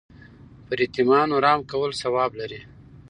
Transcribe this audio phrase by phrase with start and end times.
[0.65, 2.59] پر یتیمانو رحم کول ثواب لري.